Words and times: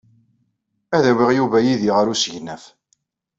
Ad 0.95 1.03
awiɣ 1.11 1.29
Yuba 1.37 1.57
yid-i 1.65 1.91
ɣer 1.95 2.05
usegnaf. 2.13 2.63